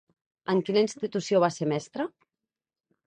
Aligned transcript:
En 0.53 0.61
quina 0.69 0.81
institució 0.85 1.41
va 1.45 1.51
ser 1.59 1.69
mestra? 1.75 2.09